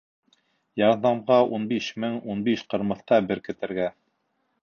Ярҙамға 0.81 1.35
ун 1.57 1.67
биш 1.73 1.89
мең 2.05 2.17
ун 2.35 2.41
биш 2.49 2.65
ҡырмыҫҡа 2.73 3.23
беркетергә. 3.33 3.87